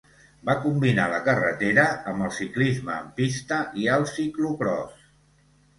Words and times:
Va 0.49 0.53
combinar 0.61 1.05
la 1.11 1.19
carretera 1.27 1.85
amb 2.13 2.27
el 2.29 2.33
ciclisme 2.39 2.97
en 3.05 3.15
pista 3.21 3.61
i 3.85 3.89
el 3.99 4.11
ciclocròs. 4.17 5.11